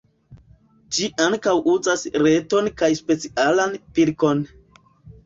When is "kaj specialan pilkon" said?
2.79-4.43